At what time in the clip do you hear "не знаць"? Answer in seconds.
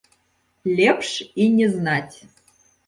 1.61-2.17